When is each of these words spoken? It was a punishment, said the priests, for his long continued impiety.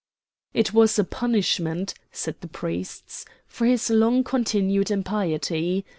It 0.55 0.73
was 0.73 0.97
a 0.97 1.03
punishment, 1.03 1.93
said 2.11 2.41
the 2.41 2.47
priests, 2.47 3.23
for 3.45 3.67
his 3.67 3.87
long 3.91 4.23
continued 4.23 4.89
impiety. 4.89 5.85